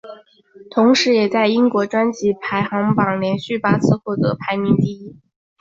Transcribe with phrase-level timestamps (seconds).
[0.71, 5.15] 同时也在英国专辑排行榜连续八次获得排名第一。